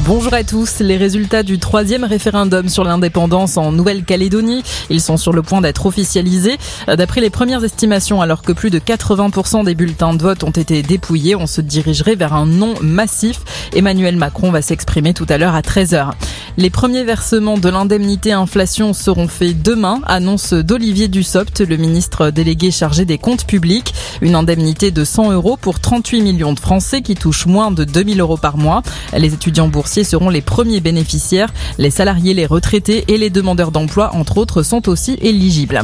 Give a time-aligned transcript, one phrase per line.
[0.00, 0.78] Bonjour à tous.
[0.80, 5.84] Les résultats du troisième référendum sur l'indépendance en Nouvelle-Calédonie, ils sont sur le point d'être
[5.84, 6.56] officialisés.
[6.86, 10.82] D'après les premières estimations, alors que plus de 80% des bulletins de vote ont été
[10.82, 13.40] dépouillés, on se dirigerait vers un non massif.
[13.74, 16.12] Emmanuel Macron va s'exprimer tout à l'heure à 13h.
[16.56, 22.70] Les premiers versements de l'indemnité inflation seront faits demain, annonce d'Olivier Dussopt, le ministre délégué
[22.70, 23.92] chargé des comptes publics.
[24.22, 28.20] Une indemnité de 100 euros pour 38 millions de Français qui touchent moins de 2000
[28.20, 28.82] euros par mois.
[29.12, 31.52] Les étudiants boursiers seront les premiers bénéficiaires.
[31.76, 35.80] Les salariés, les retraités et les demandeurs d'emploi, entre autres, sont aussi éligibles.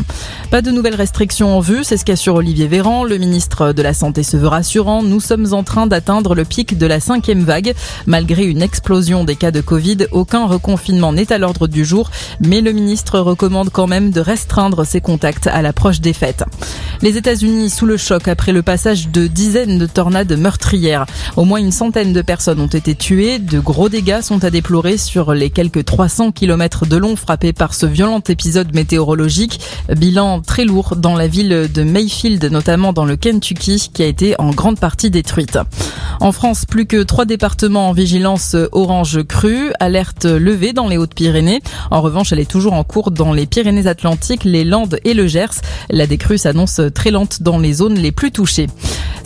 [0.52, 3.02] Pas de nouvelles restrictions en vue, c'est ce qu'assure Olivier Véran.
[3.02, 5.02] Le ministre de la Santé se veut rassurant.
[5.02, 7.74] Nous sommes en train d'atteindre le pic de la cinquième vague.
[8.06, 12.60] Malgré une explosion des cas de Covid, aucun reconfinement n'est à l'ordre du jour, mais
[12.60, 16.44] le ministre recommande quand même de restreindre ses contacts à l'approche des fêtes.
[17.02, 21.06] Les États-Unis sous le choc après le passage de dizaines de tornades meurtrières.
[21.36, 23.38] Au moins une centaine de personnes ont été tuées.
[23.38, 27.74] De gros dégâts sont à déplorer sur les quelques 300 km de long frappés par
[27.74, 29.60] ce violent épisode météorologique.
[29.96, 34.34] Bilan très lourd dans la ville de Mayfield, notamment dans le Kentucky, qui a été
[34.38, 35.58] en grande partie détruite.
[36.20, 41.60] En France, plus que trois départements en vigilance orange crue, alerte levée dans les Hautes-Pyrénées.
[41.92, 45.60] En revanche, elle est toujours en cours dans les Pyrénées-Atlantiques, les Landes et le Gers.
[45.90, 48.66] La décrue s'annonce très lente dans les zones les plus touchées.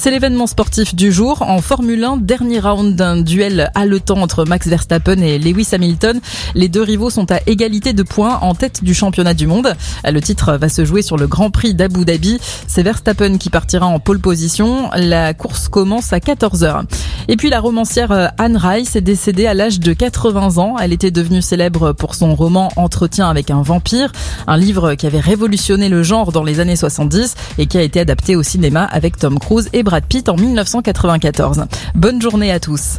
[0.03, 1.43] C'est l'événement sportif du jour.
[1.43, 6.21] En Formule 1, dernier round d'un duel haletant entre Max Verstappen et Lewis Hamilton.
[6.57, 9.77] Les deux rivaux sont à égalité de points en tête du championnat du monde.
[10.05, 12.41] Le titre va se jouer sur le Grand Prix d'Abu Dhabi.
[12.67, 14.91] C'est Verstappen qui partira en pole position.
[14.97, 16.83] La course commence à 14h.
[17.29, 20.75] Et puis la romancière euh, Anne Rice est décédée à l'âge de 80 ans.
[20.81, 24.11] Elle était devenue célèbre pour son roman Entretien avec un vampire,
[24.49, 28.01] un livre qui avait révolutionné le genre dans les années 70 et qui a été
[28.01, 31.67] adapté au cinéma avec Tom Cruise et Brad Pitt en 1994.
[31.95, 32.99] Bonne journée à tous.